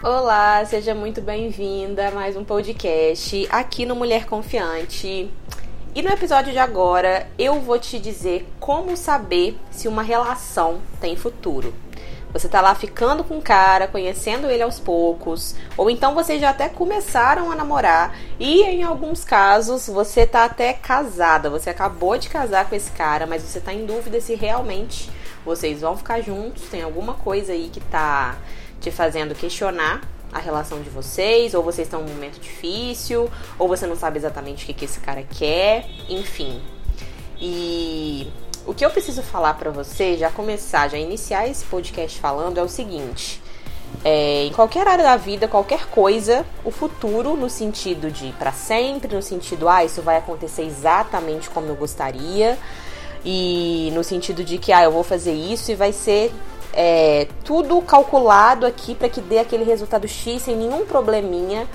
[0.00, 5.28] Olá, seja muito bem-vinda a mais um podcast aqui no Mulher Confiante.
[5.92, 11.16] E no episódio de agora eu vou te dizer como saber se uma relação tem
[11.16, 11.74] futuro.
[12.32, 16.50] Você tá lá ficando com o cara, conhecendo ele aos poucos, ou então vocês já
[16.50, 22.28] até começaram a namorar e em alguns casos você tá até casada, você acabou de
[22.28, 25.10] casar com esse cara, mas você tá em dúvida se realmente
[25.44, 28.36] vocês vão ficar juntos, tem alguma coisa aí que tá
[28.80, 30.00] te fazendo questionar
[30.32, 34.64] a relação de vocês, ou vocês estão num momento difícil, ou você não sabe exatamente
[34.64, 36.60] o que, que esse cara quer, enfim.
[37.40, 38.30] E
[38.66, 42.62] o que eu preciso falar para você, já começar, já iniciar esse podcast falando, é
[42.62, 43.40] o seguinte.
[44.04, 49.14] É, em qualquer área da vida, qualquer coisa, o futuro, no sentido de para sempre,
[49.14, 52.58] no sentido, ah, isso vai acontecer exatamente como eu gostaria,
[53.24, 56.32] e no sentido de que, ah, eu vou fazer isso e vai ser
[56.72, 61.66] é, tudo calculado aqui para que dê aquele resultado X sem nenhum probleminha.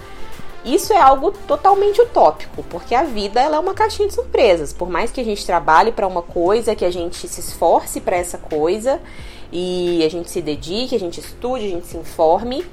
[0.63, 4.71] Isso é algo totalmente utópico, porque a vida ela é uma caixinha de surpresas.
[4.71, 8.15] Por mais que a gente trabalhe para uma coisa, que a gente se esforce para
[8.15, 9.01] essa coisa
[9.51, 12.65] e a gente se dedique, a gente estude, a gente se informe,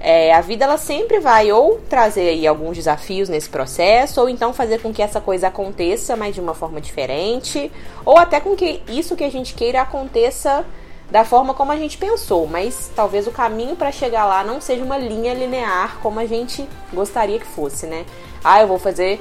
[0.00, 4.52] é, a vida ela sempre vai ou trazer aí alguns desafios nesse processo, ou então
[4.52, 7.70] fazer com que essa coisa aconteça, mas de uma forma diferente,
[8.04, 10.64] ou até com que isso que a gente queira aconteça
[11.10, 14.82] da forma como a gente pensou, mas talvez o caminho para chegar lá não seja
[14.82, 18.04] uma linha linear como a gente gostaria que fosse, né?
[18.42, 19.20] Ah, eu vou fazer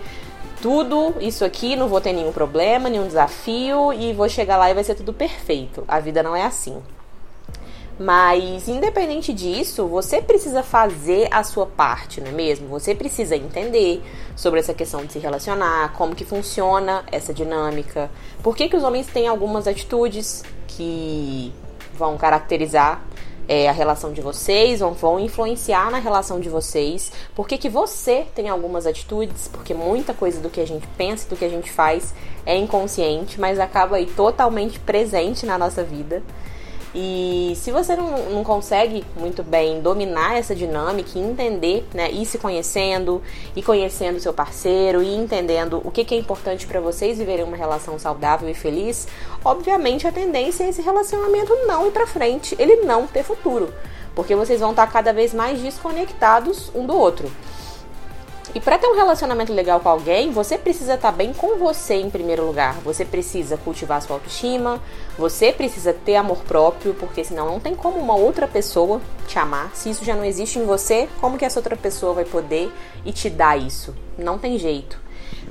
[0.62, 4.74] tudo isso aqui, não vou ter nenhum problema, nenhum desafio e vou chegar lá e
[4.74, 5.84] vai ser tudo perfeito.
[5.88, 6.82] A vida não é assim.
[8.00, 12.68] Mas independente disso, você precisa fazer a sua parte, não é mesmo?
[12.68, 14.02] Você precisa entender
[14.36, 18.10] sobre essa questão de se relacionar, como que funciona essa dinâmica,
[18.44, 21.54] por que, que os homens têm algumas atitudes que
[21.98, 23.02] vão caracterizar
[23.48, 27.12] é, a relação de vocês, vão, vão influenciar na relação de vocês.
[27.36, 29.48] Por que, que você tem algumas atitudes?
[29.48, 32.14] Porque muita coisa do que a gente pensa, do que a gente faz
[32.46, 36.24] é inconsciente, mas acaba aí totalmente presente na nossa vida.
[36.98, 42.26] E se você não, não consegue muito bem dominar essa dinâmica e entender, né, ir
[42.26, 43.22] se conhecendo,
[43.54, 47.58] e conhecendo seu parceiro, e entendendo o que, que é importante para vocês viverem uma
[47.58, 49.10] relação saudável e feliz,
[49.44, 53.74] obviamente a tendência é esse relacionamento não ir para frente, ele não ter futuro,
[54.16, 57.30] porque vocês vão estar cada vez mais desconectados um do outro.
[58.54, 61.96] E para ter um relacionamento legal com alguém, você precisa estar tá bem com você
[61.96, 62.76] em primeiro lugar.
[62.82, 64.82] Você precisa cultivar sua autoestima,
[65.18, 69.72] você precisa ter amor próprio, porque senão não tem como uma outra pessoa te amar.
[69.74, 72.72] Se isso já não existe em você, como que essa outra pessoa vai poder
[73.04, 73.96] e te dar isso?
[74.18, 75.00] Não tem jeito.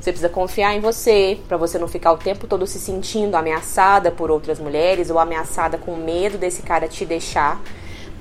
[0.01, 4.11] Você precisa confiar em você, para você não ficar o tempo todo se sentindo ameaçada
[4.11, 7.61] por outras mulheres ou ameaçada com medo desse cara te deixar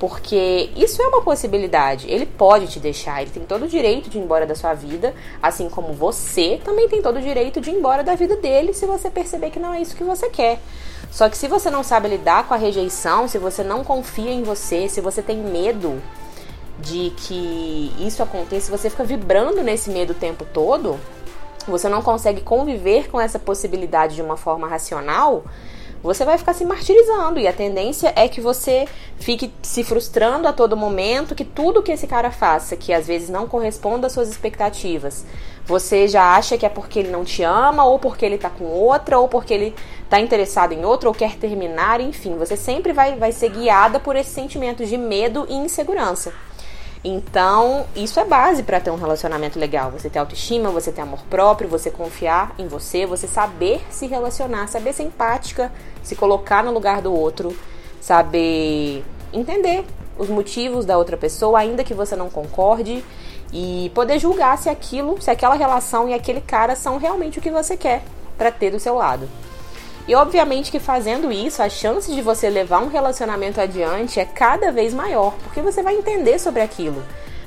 [0.04, 2.12] porque isso é uma possibilidade.
[2.12, 5.16] Ele pode te deixar, ele tem todo o direito de ir embora da sua vida,
[5.42, 8.86] assim como você também tem todo o direito de ir embora da vida dele se
[8.86, 10.60] você perceber que não é isso que você quer.
[11.10, 14.44] Só que se você não sabe lidar com a rejeição, se você não confia em
[14.44, 16.04] você, se você tem medo
[16.80, 21.00] de que isso aconteça, se você fica vibrando nesse medo o tempo todo,
[21.66, 25.46] você não consegue conviver com essa possibilidade de uma forma racional,
[26.04, 28.86] você vai ficar se martirizando e a tendência é que você
[29.18, 33.30] fique se frustrando a todo momento, que tudo que esse cara faça, que às vezes
[33.30, 35.26] não corresponda às suas expectativas,
[35.66, 38.66] você já acha que é porque ele não te ama, ou porque ele tá com
[38.66, 39.74] outra, ou porque ele
[40.10, 44.18] tá interessado em outra, ou quer terminar, enfim, você sempre vai, vai ser guiada por
[44.18, 46.34] esse sentimento de medo e insegurança.
[47.04, 49.92] Então, isso é base para ter um relacionamento legal.
[49.92, 54.68] Você ter autoestima, você ter amor próprio, você confiar em você, você saber se relacionar,
[54.68, 55.70] saber ser empática,
[56.02, 57.56] se colocar no lugar do outro,
[58.00, 59.04] saber
[59.34, 59.84] entender
[60.18, 63.04] os motivos da outra pessoa, ainda que você não concorde,
[63.52, 67.52] e poder julgar se aquilo, se aquela relação e aquele cara são realmente o que
[67.52, 68.02] você quer
[68.38, 69.28] para ter do seu lado.
[70.08, 74.72] E obviamente que fazendo isso, a chance de você levar um relacionamento adiante é cada
[74.72, 77.02] vez maior, porque você vai entender sobre aquilo.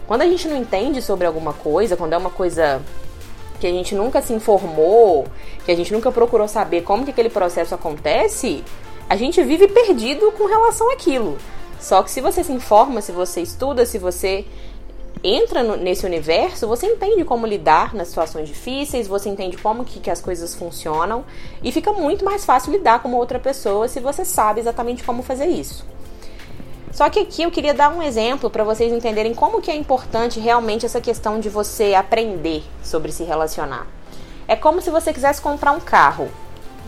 [0.06, 2.80] Quando a gente não entende sobre alguma coisa, quando é uma coisa
[3.60, 5.26] que a gente nunca se informou,
[5.64, 8.64] que a gente nunca procurou saber como que aquele processo acontece,
[9.08, 11.36] a gente vive perdido com relação àquilo.
[11.78, 14.46] Só que se você se informa, se você estuda, se você
[15.26, 20.00] entra no, nesse universo, você entende como lidar nas situações difíceis, você entende como que,
[20.00, 21.24] que as coisas funcionam
[21.62, 25.46] e fica muito mais fácil lidar com outra pessoa se você sabe exatamente como fazer
[25.46, 25.84] isso.
[26.92, 30.40] Só que aqui eu queria dar um exemplo para vocês entenderem como que é importante
[30.40, 33.86] realmente essa questão de você aprender sobre se relacionar.
[34.48, 36.30] É como se você quisesse comprar um carro.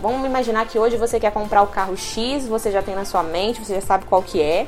[0.01, 3.23] Vamos imaginar que hoje você quer comprar o carro X, você já tem na sua
[3.23, 4.67] mente, você já sabe qual que é.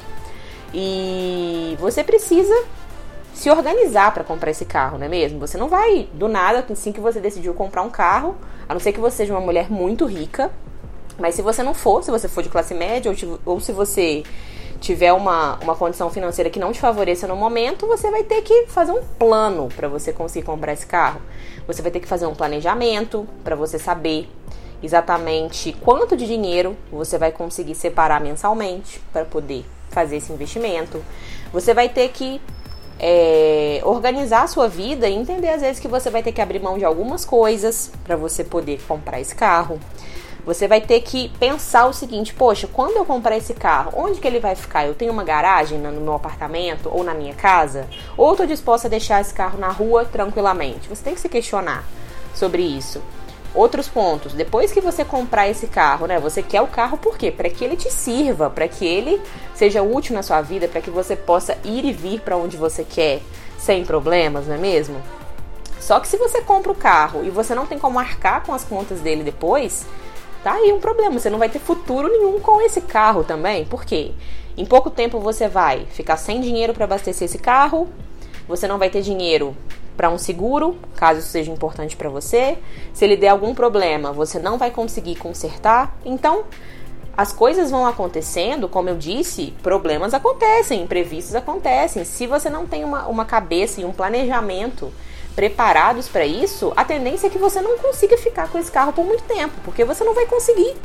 [0.75, 2.55] E você precisa
[3.35, 5.39] se organizar para comprar esse carro, não é mesmo?
[5.41, 8.37] Você não vai do nada, assim que você decidiu comprar um carro,
[8.69, 10.51] a não ser que você seja uma mulher muito rica,
[11.19, 14.23] mas se você não for, se você for de classe média ou, ou se você
[14.81, 18.67] tiver uma, uma condição financeira que não te favoreça no momento, você vai ter que
[18.67, 21.21] fazer um plano para você conseguir comprar esse carro.
[21.67, 24.29] Você vai ter que fazer um planejamento para você saber
[24.83, 31.03] exatamente quanto de dinheiro você vai conseguir separar mensalmente para poder fazer esse investimento.
[31.53, 32.41] Você vai ter que
[33.01, 36.61] é, organizar a sua vida e entender às vezes que você vai ter que abrir
[36.61, 39.81] mão de algumas coisas para você poder comprar esse carro.
[40.45, 44.27] Você vai ter que pensar o seguinte: poxa, quando eu comprar esse carro, onde que
[44.27, 44.87] ele vai ficar?
[44.87, 47.89] Eu tenho uma garagem no meu apartamento ou na minha casa?
[48.17, 50.89] Ou estou disposta a deixar esse carro na rua tranquilamente?
[50.89, 51.85] Você tem que se questionar
[52.35, 53.03] sobre isso.
[53.53, 56.21] Outros pontos, depois que você comprar esse carro, né?
[56.21, 57.33] Você quer o carro por quê?
[57.33, 59.21] Para que ele te sirva, para que ele
[59.55, 62.85] seja útil na sua vida, para que você possa ir e vir para onde você
[62.85, 63.21] quer
[63.59, 65.03] sem problemas, não é mesmo?
[65.81, 68.65] Só que se você compra o carro e você não tem como marcar com as
[68.65, 69.85] contas dele depois,
[70.45, 71.19] tá aí um problema.
[71.19, 73.65] Você não vai ter futuro nenhum com esse carro também.
[73.65, 74.13] Por quê?
[74.57, 77.89] Em pouco tempo você vai ficar sem dinheiro para abastecer esse carro,
[78.47, 79.57] você não vai ter dinheiro
[80.01, 82.57] para um seguro, caso isso seja importante para você.
[82.95, 85.95] Se ele der algum problema, você não vai conseguir consertar.
[86.07, 86.45] Então,
[87.15, 92.03] as coisas vão acontecendo, como eu disse, problemas acontecem, imprevistos acontecem.
[92.07, 94.91] Se você não tem uma, uma cabeça e um planejamento
[95.37, 99.05] preparados para isso, a tendência é que você não consiga ficar com esse carro por
[99.05, 100.77] muito tempo, porque você não vai conseguir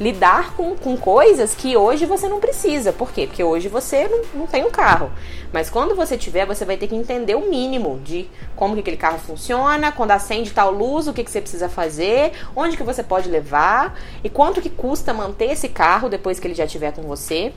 [0.00, 2.92] lidar com, com coisas que hoje você não precisa.
[2.92, 3.26] Por quê?
[3.26, 5.10] Porque hoje você não, não tem um carro.
[5.52, 8.96] Mas quando você tiver, você vai ter que entender o mínimo de como que aquele
[8.96, 13.02] carro funciona, quando acende tal luz, o que, que você precisa fazer, onde que você
[13.02, 17.02] pode levar e quanto que custa manter esse carro depois que ele já estiver com
[17.02, 17.52] você.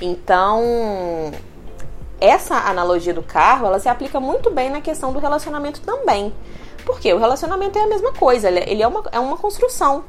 [0.00, 1.32] Então,
[2.20, 6.32] essa analogia do carro, ela se aplica muito bem na questão do relacionamento também.
[6.84, 10.04] Porque o relacionamento é a mesma coisa, ele é uma, é uma construção.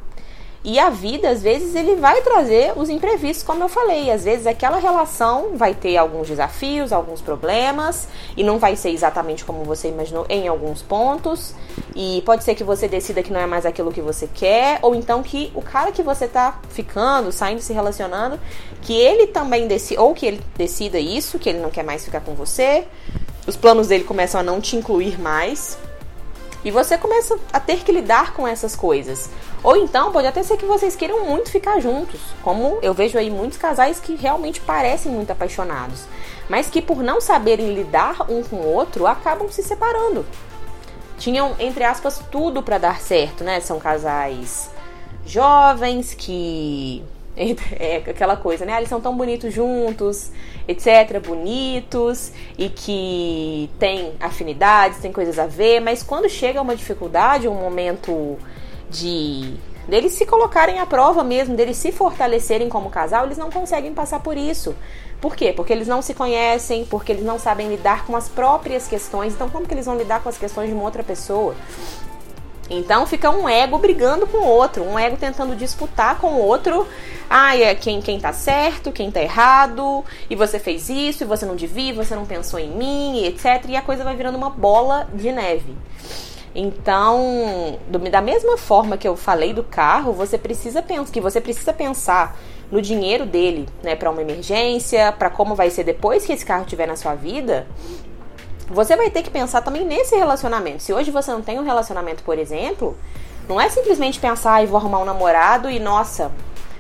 [0.68, 4.10] E a vida, às vezes, ele vai trazer os imprevistos, como eu falei.
[4.10, 9.46] Às vezes, aquela relação vai ter alguns desafios, alguns problemas, e não vai ser exatamente
[9.46, 11.54] como você imaginou em alguns pontos.
[11.96, 14.96] E pode ser que você decida que não é mais aquilo que você quer, ou
[14.96, 18.40] então que o cara que você tá ficando, saindo, se relacionando,
[18.82, 22.22] que ele também decida, ou que ele decida isso, que ele não quer mais ficar
[22.22, 22.88] com você.
[23.46, 25.78] Os planos dele começam a não te incluir mais.
[26.66, 29.30] E você começa a ter que lidar com essas coisas.
[29.64, 33.30] Ou então pode até ser que vocês queiram muito ficar juntos, como eu vejo aí
[33.30, 36.06] muitos casais que realmente parecem muito apaixonados,
[36.50, 40.26] mas que por não saberem lidar um com o outro acabam se separando.
[41.20, 43.62] Tinham, entre aspas, tudo para dar certo, né?
[43.62, 44.72] São casais
[45.26, 47.04] jovens que
[47.38, 48.74] é aquela coisa, né?
[48.74, 50.32] Ah, eles são tão bonitos juntos,
[50.68, 51.20] etc.
[51.26, 57.56] Bonitos e que têm afinidades, têm coisas a ver, mas quando chega uma dificuldade, um
[57.56, 58.38] momento
[58.90, 59.56] de
[59.88, 64.20] deles se colocarem à prova mesmo, deles se fortalecerem como casal, eles não conseguem passar
[64.22, 64.76] por isso.
[65.22, 65.54] Por quê?
[65.54, 69.34] Porque eles não se conhecem, porque eles não sabem lidar com as próprias questões.
[69.34, 71.56] Então, como que eles vão lidar com as questões de uma outra pessoa?
[72.70, 76.88] Então fica um ego brigando com o outro, um ego tentando disputar com o outro.
[77.30, 81.46] Ah, é quem, quem tá certo, quem tá errado, e você fez isso, e você
[81.46, 83.66] não devia, você não pensou em mim, etc.
[83.68, 85.76] E a coisa vai virando uma bola de neve.
[86.54, 91.42] Então, do, da mesma forma que eu falei do carro, você precisa pensar que você
[91.42, 92.38] precisa pensar
[92.72, 96.64] no dinheiro dele, né, para uma emergência, para como vai ser depois que esse carro
[96.64, 97.68] estiver na sua vida
[98.68, 100.84] você vai ter que pensar também nesse relacionamento.
[100.84, 102.98] Se hoje você não tem um relacionamento, por exemplo,
[103.48, 106.32] não é simplesmente pensar, e vou arrumar um namorado e nossa,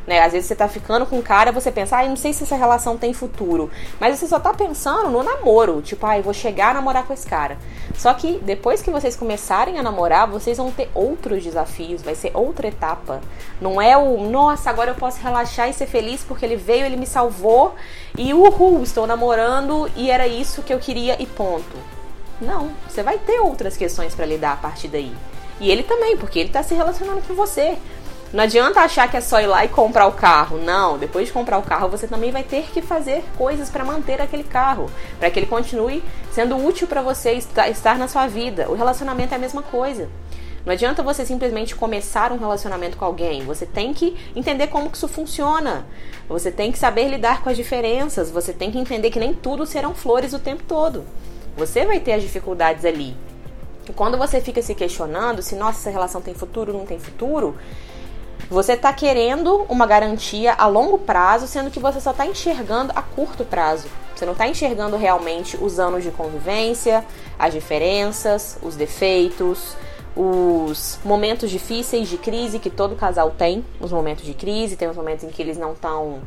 [0.07, 0.21] né?
[0.21, 2.55] Às vezes você tá ficando com um cara, você pensa, ah, não sei se essa
[2.55, 3.69] relação tem futuro.
[4.00, 7.13] Mas você só tá pensando no namoro, tipo, ah, eu vou chegar a namorar com
[7.13, 7.57] esse cara.
[7.95, 12.31] Só que depois que vocês começarem a namorar, vocês vão ter outros desafios, vai ser
[12.33, 13.21] outra etapa.
[13.59, 16.97] Não é o, nossa, agora eu posso relaxar e ser feliz porque ele veio, ele
[16.97, 17.75] me salvou
[18.17, 21.95] e uhul, estou namorando e era isso que eu queria e ponto.
[22.39, 25.15] Não, você vai ter outras questões para lidar a partir daí.
[25.59, 27.77] E ele também, porque ele tá se relacionando com você.
[28.34, 30.58] Não adianta achar que é só ir lá e comprar o carro.
[30.58, 34.22] Não, depois de comprar o carro, você também vai ter que fazer coisas para manter
[34.22, 34.89] aquele carro,
[35.20, 38.70] para que ele continue sendo útil para você estar na sua vida.
[38.70, 40.10] O relacionamento é a mesma coisa.
[40.65, 43.46] Não adianta você simplesmente começar um relacionamento com alguém.
[43.46, 45.86] Você tem que entender como que isso funciona.
[46.27, 48.32] Você tem que saber lidar com as diferenças.
[48.32, 51.05] Você tem que entender que nem tudo serão flores o tempo todo.
[51.55, 53.15] Você vai ter as dificuldades ali.
[53.88, 57.55] E quando você fica se questionando se nossa essa relação tem futuro, não tem futuro,
[58.49, 63.01] você está querendo uma garantia a longo prazo, sendo que você só está enxergando a
[63.01, 63.87] curto prazo.
[64.15, 67.05] Você não está enxergando realmente os anos de convivência,
[67.37, 69.75] as diferenças, os defeitos,
[70.15, 73.65] os momentos difíceis de crise que todo casal tem.
[73.79, 76.21] Os momentos de crise, tem os momentos em que eles não estão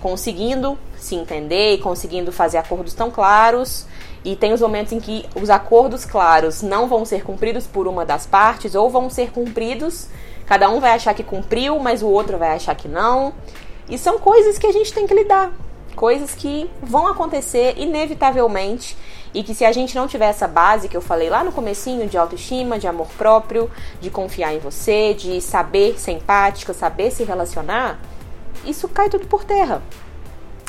[0.00, 3.86] conseguindo se entender e conseguindo fazer acordos tão claros.
[4.24, 8.04] E tem os momentos em que os acordos claros não vão ser cumpridos por uma
[8.04, 10.08] das partes ou vão ser cumpridos.
[10.46, 13.32] Cada um vai achar que cumpriu, mas o outro vai achar que não.
[13.88, 15.52] E são coisas que a gente tem que lidar
[15.96, 18.96] coisas que vão acontecer inevitavelmente
[19.34, 22.06] e que se a gente não tiver essa base que eu falei lá no comecinho
[22.06, 27.24] de autoestima, de amor próprio, de confiar em você, de saber ser empática, saber se
[27.24, 27.98] relacionar,
[28.64, 29.82] isso cai tudo por terra.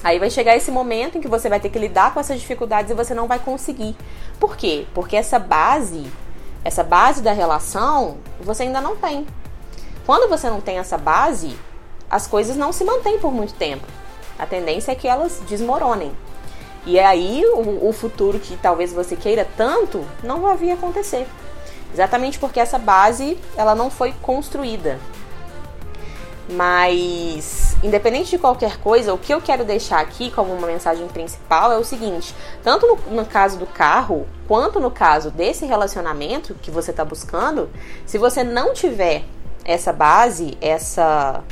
[0.04, 2.92] Aí vai chegar esse momento em que você vai ter que lidar com essas dificuldades
[2.92, 3.96] e você não vai conseguir.
[4.40, 4.86] Por quê?
[4.94, 6.06] Porque essa base,
[6.64, 9.26] essa base da relação, você ainda não tem.
[10.08, 11.60] Quando você não tem essa base,
[12.10, 13.86] as coisas não se mantêm por muito tempo.
[14.40, 16.16] A tendência é que elas desmoronem.
[16.86, 21.28] E é aí o, o futuro que talvez você queira tanto não vai vir acontecer.
[21.94, 24.98] Exatamente porque essa base ela não foi construída.
[26.50, 31.74] Mas, independente de qualquer coisa, o que eu quero deixar aqui como uma mensagem principal
[31.74, 32.34] é o seguinte:
[32.64, 37.70] tanto no, no caso do carro, quanto no caso desse relacionamento que você está buscando,
[38.06, 39.26] se você não tiver
[39.68, 41.44] essa base, essa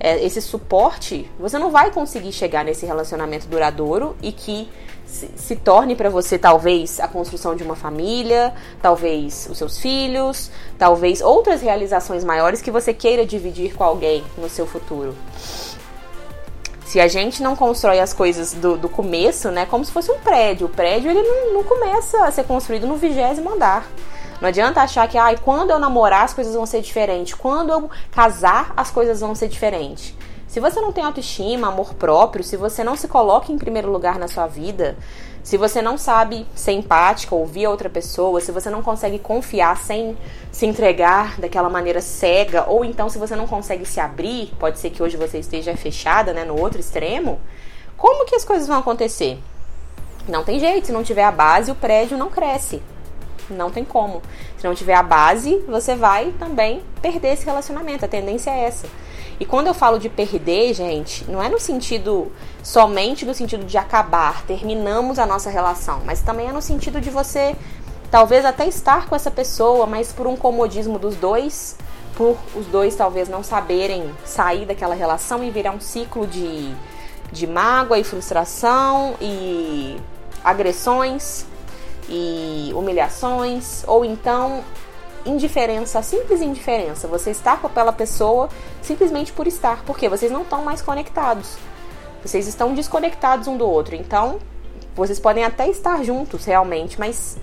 [0.00, 4.66] é, esse suporte, você não vai conseguir chegar nesse relacionamento duradouro e que
[5.04, 11.20] se, torne para você talvez a construção de uma família, talvez os seus filhos, talvez
[11.20, 15.14] outras realizações maiores que você queira dividir com alguém no seu futuro.
[16.86, 20.18] Se a gente não constrói as coisas do, do começo, né, como se fosse um
[20.18, 23.86] prédio, o prédio ele não, não começa a ser construído no vigésimo andar.
[24.40, 27.90] Não adianta achar que, ah, quando eu namorar as coisas vão ser diferentes, quando eu
[28.10, 30.14] casar as coisas vão ser diferentes.
[30.48, 34.18] Se você não tem autoestima, amor próprio, se você não se coloca em primeiro lugar
[34.18, 34.96] na sua vida,
[35.44, 39.76] se você não sabe ser empática, ouvir a outra pessoa, se você não consegue confiar
[39.76, 40.16] sem
[40.50, 44.90] se entregar daquela maneira cega, ou então se você não consegue se abrir, pode ser
[44.90, 47.38] que hoje você esteja fechada, né, no outro extremo,
[47.96, 49.38] como que as coisas vão acontecer?
[50.26, 52.82] Não tem jeito, se não tiver a base, o prédio não cresce.
[53.52, 54.22] Não tem como.
[54.58, 58.04] Se não tiver a base, você vai também perder esse relacionamento.
[58.04, 58.86] A tendência é essa.
[59.38, 62.30] E quando eu falo de perder, gente, não é no sentido
[62.62, 67.08] somente no sentido de acabar, terminamos a nossa relação, mas também é no sentido de
[67.08, 67.56] você
[68.10, 71.76] talvez até estar com essa pessoa, mas por um comodismo dos dois,
[72.16, 76.74] por os dois talvez não saberem sair daquela relação e virar um ciclo de,
[77.32, 79.96] de mágoa e frustração e
[80.44, 81.46] agressões
[82.10, 84.62] e humilhações, ou então
[85.24, 87.06] indiferença, simples indiferença.
[87.08, 88.48] Você está com aquela pessoa
[88.82, 91.56] simplesmente por estar, porque vocês não estão mais conectados.
[92.22, 93.94] Vocês estão desconectados um do outro.
[93.94, 94.38] Então,
[94.94, 97.38] vocês podem até estar juntos realmente, mas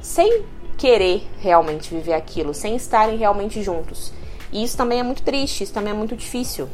[0.00, 0.44] sem
[0.76, 4.12] querer realmente viver aquilo, sem estarem realmente juntos.
[4.50, 6.68] E isso também é muito triste, isso também é muito difícil.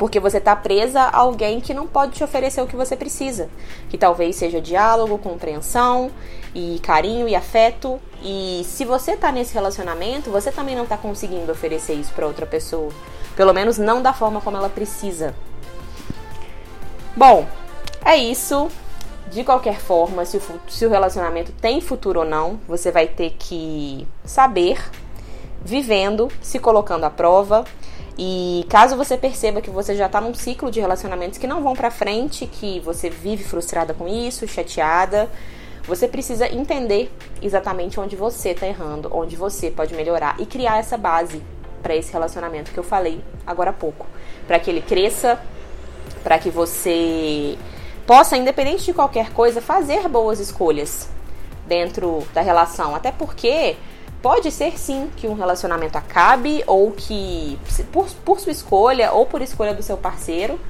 [0.00, 3.50] Porque você está presa a alguém que não pode te oferecer o que você precisa.
[3.90, 6.10] Que talvez seja diálogo, compreensão
[6.54, 8.00] e carinho e afeto.
[8.22, 12.46] E se você está nesse relacionamento, você também não está conseguindo oferecer isso para outra
[12.46, 12.90] pessoa.
[13.36, 15.34] Pelo menos não da forma como ela precisa.
[17.14, 17.46] Bom,
[18.02, 18.68] é isso.
[19.30, 23.36] De qualquer forma, se o, se o relacionamento tem futuro ou não, você vai ter
[23.38, 24.82] que saber,
[25.62, 27.66] vivendo, se colocando à prova
[28.18, 31.74] e caso você perceba que você já está num ciclo de relacionamentos que não vão
[31.74, 35.28] para frente, que você vive frustrada com isso, chateada,
[35.84, 40.96] você precisa entender exatamente onde você está errando, onde você pode melhorar e criar essa
[40.96, 41.42] base
[41.82, 44.06] para esse relacionamento que eu falei agora há pouco,
[44.46, 45.40] para que ele cresça,
[46.22, 47.56] para que você
[48.06, 51.08] possa, independente de qualquer coisa, fazer boas escolhas
[51.66, 53.76] dentro da relação, até porque
[54.22, 57.58] Pode ser sim que um relacionamento acabe ou que,
[57.90, 60.60] por, por sua escolha ou por escolha do seu parceiro,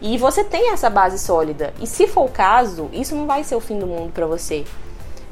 [0.00, 1.72] e você tem essa base sólida.
[1.80, 4.64] E se for o caso, isso não vai ser o fim do mundo para você.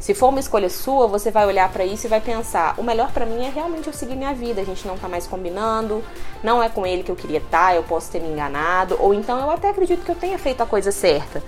[0.00, 3.12] Se for uma escolha sua, você vai olhar para isso e vai pensar: o melhor
[3.12, 4.60] para mim é realmente eu seguir minha vida.
[4.60, 6.02] A gente não tá mais combinando,
[6.42, 9.12] não é com ele que eu queria estar, tá, eu posso ter me enganado, ou
[9.12, 11.42] então eu até acredito que eu tenha feito a coisa certa.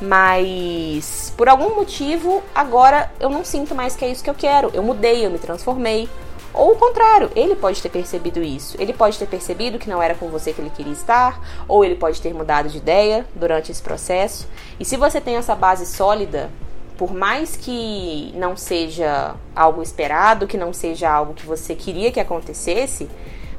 [0.00, 4.70] Mas por algum motivo, agora eu não sinto mais que é isso que eu quero.
[4.74, 6.08] Eu mudei, eu me transformei.
[6.52, 8.76] Ou o contrário, ele pode ter percebido isso.
[8.80, 11.38] Ele pode ter percebido que não era com você que ele queria estar,
[11.68, 14.48] ou ele pode ter mudado de ideia durante esse processo.
[14.80, 16.50] E se você tem essa base sólida,
[16.96, 22.20] por mais que não seja algo esperado, que não seja algo que você queria que
[22.20, 23.06] acontecesse,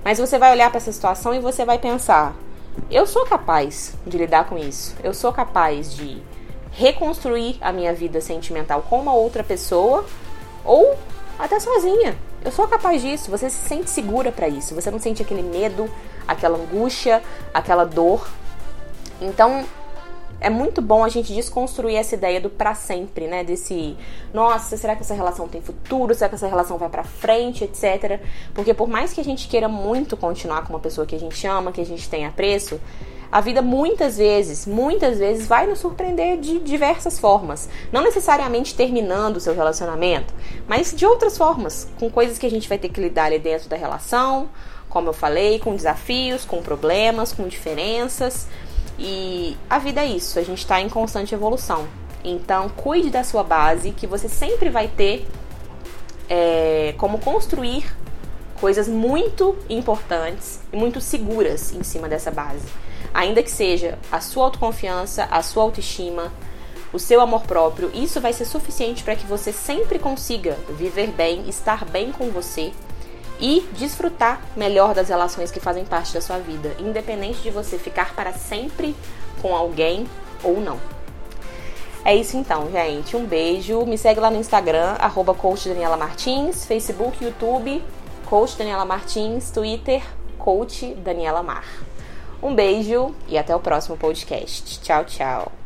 [0.03, 2.33] mas você vai olhar para essa situação e você vai pensar:
[2.89, 4.95] eu sou capaz de lidar com isso.
[5.03, 6.21] Eu sou capaz de
[6.71, 10.05] reconstruir a minha vida sentimental com uma outra pessoa
[10.63, 10.95] ou
[11.37, 12.17] até sozinha.
[12.43, 13.29] Eu sou capaz disso.
[13.31, 14.75] Você se sente segura para isso.
[14.75, 15.89] Você não sente aquele medo,
[16.27, 17.21] aquela angústia,
[17.53, 18.27] aquela dor.
[19.19, 19.65] Então,
[20.39, 23.43] é muito bom a gente desconstruir essa ideia do para sempre, né?
[23.43, 23.97] Desse,
[24.33, 26.13] nossa, será que essa relação tem futuro?
[26.13, 28.19] Será que essa relação vai para frente, etc.
[28.53, 31.45] Porque por mais que a gente queira muito continuar com uma pessoa que a gente
[31.47, 32.79] ama, que a gente tem apreço,
[33.31, 37.67] a vida muitas vezes, muitas vezes vai nos surpreender de diversas formas.
[37.91, 40.33] Não necessariamente terminando o seu relacionamento,
[40.67, 43.67] mas de outras formas, com coisas que a gente vai ter que lidar ali dentro
[43.67, 44.49] da relação,
[44.87, 48.47] como eu falei, com desafios, com problemas, com diferenças.
[48.97, 51.87] E a vida é isso, a gente está em constante evolução.
[52.23, 55.27] Então, cuide da sua base, que você sempre vai ter
[56.29, 57.85] é, como construir
[58.59, 62.65] coisas muito importantes e muito seguras em cima dessa base
[63.17, 66.31] ainda que seja a sua autoconfiança, a sua autoestima,
[66.93, 71.49] o seu amor próprio, isso vai ser suficiente para que você sempre consiga viver bem,
[71.49, 72.71] estar bem com você
[73.39, 78.15] e desfrutar melhor das relações que fazem parte da sua vida, independente de você ficar
[78.15, 78.95] para sempre
[79.41, 80.07] com alguém
[80.43, 80.79] ou não.
[82.03, 83.17] É isso então, gente.
[83.17, 83.85] Um beijo.
[83.85, 87.83] Me segue lá no Instagram, arroba Coach Daniela Martins, Facebook, YouTube,
[88.25, 90.01] Coach Daniela Martins, Twitter,
[90.37, 91.65] Coach Daniela Mar.
[92.41, 94.79] Um beijo e até o próximo podcast.
[94.79, 95.56] Tchau, tchau.